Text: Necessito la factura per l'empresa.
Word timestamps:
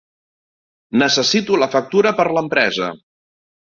Necessito 1.03 1.61
la 1.65 1.71
factura 1.77 2.17
per 2.23 2.29
l'empresa. 2.35 2.95